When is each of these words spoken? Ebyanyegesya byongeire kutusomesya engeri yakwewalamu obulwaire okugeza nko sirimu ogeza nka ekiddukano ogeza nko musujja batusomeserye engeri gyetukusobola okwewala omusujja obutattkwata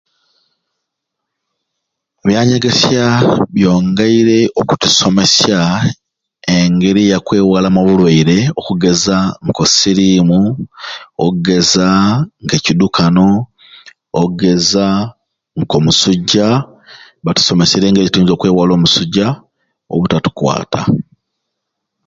Ebyanyegesya 2.23 3.05
byongeire 3.53 4.37
kutusomesya 4.69 5.59
engeri 6.55 7.01
yakwewalamu 7.11 7.77
obulwaire 7.81 8.37
okugeza 8.59 9.17
nko 9.45 9.63
sirimu 9.75 10.41
ogeza 11.25 11.89
nka 12.43 12.53
ekiddukano 12.59 13.27
ogeza 14.21 14.85
nko 15.59 15.77
musujja 15.85 16.47
batusomeserye 17.25 17.87
engeri 17.87 18.05
gyetukusobola 18.07 18.35
okwewala 18.37 18.71
omusujja 18.75 19.27
obutattkwata 19.93 20.79